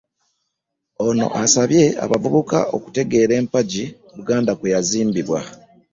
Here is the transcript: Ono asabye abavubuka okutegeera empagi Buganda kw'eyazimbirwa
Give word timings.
Ono 1.07 1.25
asabye 1.43 1.85
abavubuka 2.03 2.57
okutegeera 2.75 3.33
empagi 3.41 3.85
Buganda 4.15 4.51
kw'eyazimbirwa 4.59 5.39